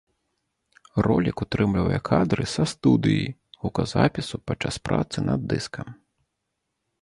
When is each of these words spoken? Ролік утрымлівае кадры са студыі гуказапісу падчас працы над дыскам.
Ролік 1.07 1.43
утрымлівае 1.43 1.99
кадры 2.09 2.43
са 2.53 2.63
студыі 2.73 3.27
гуказапісу 3.67 4.35
падчас 4.49 4.75
працы 4.91 5.17
над 5.29 5.39
дыскам. 5.53 5.87